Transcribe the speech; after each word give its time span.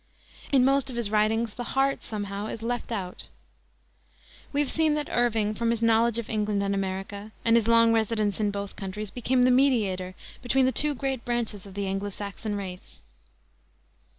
In 0.51 0.65
most 0.65 0.89
of 0.89 0.95
his 0.95 1.11
writings 1.11 1.53
the 1.53 1.63
heart, 1.77 2.01
somehow, 2.01 2.47
is 2.47 2.63
left 2.63 2.91
out. 2.91 3.27
We 4.51 4.59
have 4.59 4.71
seen 4.71 4.95
that 4.95 5.09
Irving, 5.11 5.53
from 5.53 5.69
his 5.69 5.83
knowledge 5.83 6.17
of 6.17 6.27
England 6.27 6.63
and 6.63 6.73
America, 6.73 7.33
and 7.45 7.55
his 7.55 7.67
long 7.67 7.93
residence 7.93 8.39
in 8.39 8.49
both 8.49 8.75
countries, 8.75 9.11
became 9.11 9.43
the 9.43 9.51
mediator 9.51 10.15
between 10.41 10.65
the 10.65 10.71
two 10.71 10.95
great 10.95 11.23
branches 11.23 11.67
of 11.67 11.75
the 11.75 11.85
Anglo 11.85 12.09
Saxon 12.09 12.55
race. 12.55 13.03